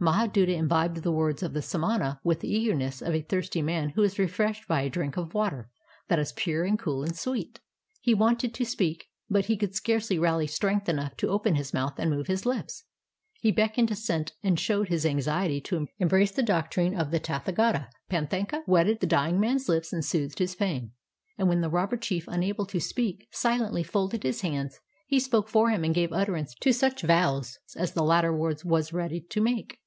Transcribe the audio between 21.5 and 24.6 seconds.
the robber chief, unable to speak, silently folded his